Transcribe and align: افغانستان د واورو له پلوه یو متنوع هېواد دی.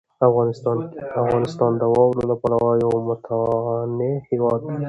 افغانستان 1.23 1.71
د 1.77 1.83
واورو 1.93 2.27
له 2.29 2.35
پلوه 2.41 2.71
یو 2.83 2.91
متنوع 3.07 4.09
هېواد 4.29 4.61
دی. 4.69 4.77